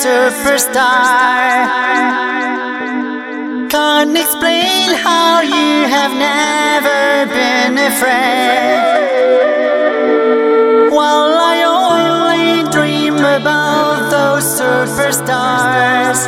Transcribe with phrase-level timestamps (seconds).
[0.00, 1.68] superstar.
[3.68, 8.80] Can't explain how you have never been afraid.
[10.90, 16.20] While I only dream about those superstars.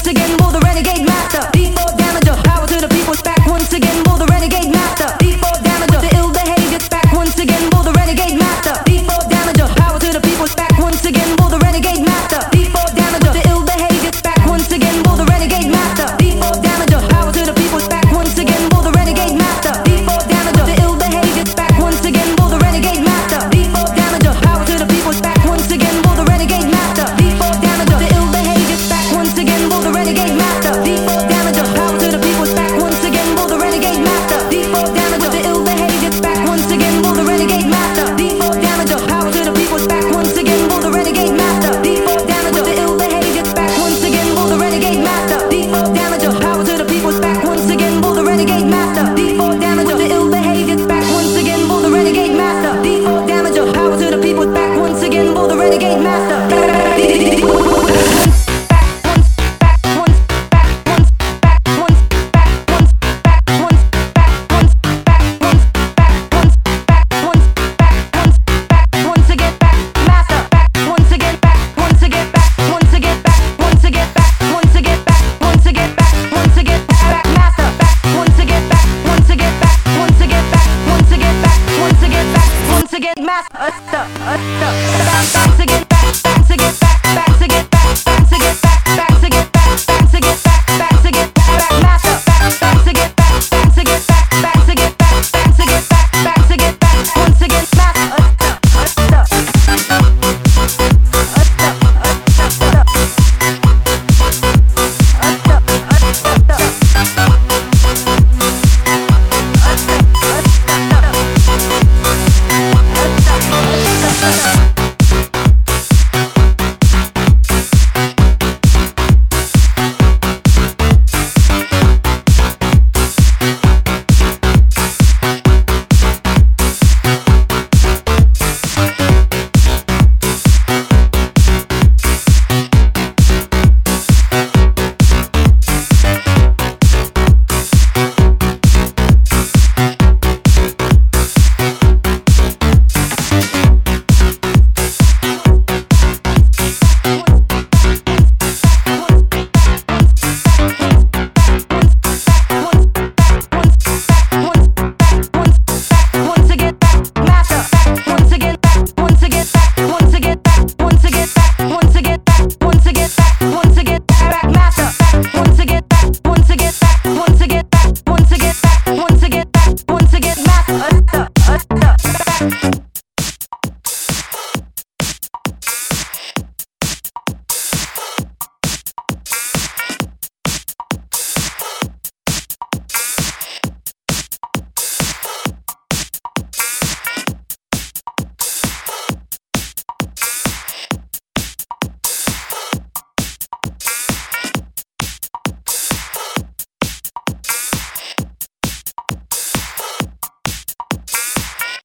[0.00, 0.99] used to get more the renegade